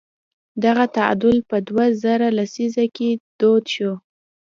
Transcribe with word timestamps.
دغه 0.63 0.85
تعامل 0.95 1.37
په 1.49 1.57
دوه 1.67 1.85
زره 2.03 2.27
لسیزه 2.37 2.85
کې 2.95 3.09
دود 3.39 3.63
شو. 3.73 3.93